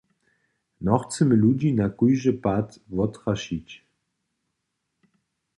Nochcemy 0.85 1.35
ludźi 1.41 1.69
na 1.79 1.87
žadyn 2.13 2.41
pad 2.43 2.69
wottrašić. 2.95 3.69